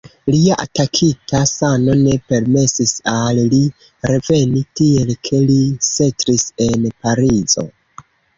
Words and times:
Lia 0.33 0.55
atakita 0.61 1.41
sano 1.49 1.93
ne 2.05 2.15
permesis 2.33 2.93
al 3.11 3.41
li 3.51 3.59
reveni, 4.13 4.63
tiel 4.81 5.13
ke 5.29 5.43
li 5.51 5.59
setlis 5.91 6.49
en 6.69 6.91
Parizo. 7.05 7.69